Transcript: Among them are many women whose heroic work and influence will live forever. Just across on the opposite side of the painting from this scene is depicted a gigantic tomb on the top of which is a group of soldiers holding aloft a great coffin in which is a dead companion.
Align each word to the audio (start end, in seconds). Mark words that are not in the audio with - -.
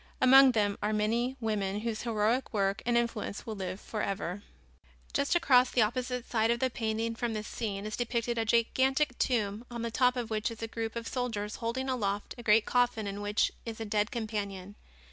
Among 0.19 0.53
them 0.53 0.79
are 0.81 0.93
many 0.93 1.37
women 1.39 1.81
whose 1.81 2.01
heroic 2.01 2.51
work 2.55 2.81
and 2.87 2.97
influence 2.97 3.45
will 3.45 3.53
live 3.53 3.79
forever. 3.79 4.41
Just 5.13 5.35
across 5.35 5.67
on 5.67 5.71
the 5.75 5.83
opposite 5.83 6.27
side 6.27 6.49
of 6.49 6.59
the 6.59 6.71
painting 6.71 7.13
from 7.13 7.33
this 7.35 7.47
scene 7.47 7.85
is 7.85 7.95
depicted 7.95 8.39
a 8.39 8.43
gigantic 8.45 9.15
tomb 9.19 9.63
on 9.69 9.83
the 9.83 9.91
top 9.91 10.15
of 10.15 10.31
which 10.31 10.49
is 10.49 10.63
a 10.63 10.67
group 10.67 10.95
of 10.95 11.07
soldiers 11.07 11.57
holding 11.57 11.87
aloft 11.87 12.33
a 12.39 12.41
great 12.41 12.65
coffin 12.65 13.05
in 13.05 13.21
which 13.21 13.51
is 13.63 13.79
a 13.79 13.85
dead 13.85 14.09
companion. 14.09 14.73